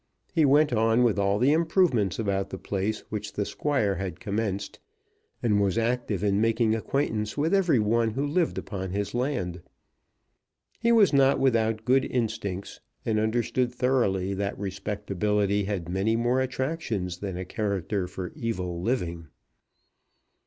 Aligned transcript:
He 0.33 0.45
went 0.45 0.73
on 0.73 1.03
with 1.03 1.19
all 1.19 1.37
the 1.37 1.51
improvements 1.51 2.17
about 2.17 2.49
the 2.49 2.57
place 2.57 3.01
which 3.09 3.33
the 3.33 3.45
Squire 3.45 3.97
had 3.97 4.19
commenced, 4.19 4.79
and 5.43 5.61
was 5.61 5.77
active 5.77 6.23
in 6.23 6.41
making 6.41 6.73
acquaintance 6.73 7.37
with 7.37 7.53
every 7.53 7.77
one 7.77 8.09
who 8.09 8.25
lived 8.25 8.57
upon 8.57 8.89
his 8.89 9.13
land. 9.13 9.61
He 10.79 10.91
was 10.91 11.13
not 11.13 11.39
without 11.39 11.85
good 11.85 12.03
instincts, 12.05 12.79
and 13.05 13.19
understood 13.19 13.71
thoroughly 13.71 14.33
that 14.33 14.57
respectability 14.57 15.65
had 15.65 15.87
many 15.87 16.15
more 16.15 16.41
attractions 16.41 17.19
than 17.19 17.37
a 17.37 17.45
character 17.45 18.07
for 18.07 18.31
evil 18.35 18.81
living. 18.81 19.27